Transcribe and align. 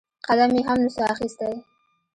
قدم 0.29 0.51
يې 0.57 0.61
هم 0.67 0.79
نسو 0.85 1.01
اخيستى. 1.13 1.51